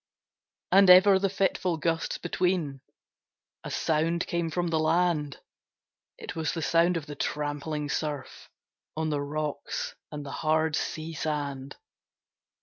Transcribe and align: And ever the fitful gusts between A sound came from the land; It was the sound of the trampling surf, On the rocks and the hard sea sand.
And 0.71 0.89
ever 0.89 1.19
the 1.19 1.29
fitful 1.29 1.77
gusts 1.77 2.17
between 2.17 2.81
A 3.63 3.69
sound 3.69 4.25
came 4.25 4.49
from 4.49 4.69
the 4.69 4.79
land; 4.79 5.39
It 6.17 6.35
was 6.35 6.53
the 6.55 6.63
sound 6.63 6.97
of 6.97 7.05
the 7.05 7.13
trampling 7.15 7.87
surf, 7.87 8.49
On 8.97 9.11
the 9.11 9.21
rocks 9.21 9.93
and 10.11 10.25
the 10.25 10.31
hard 10.41 10.75
sea 10.75 11.13
sand. 11.13 11.75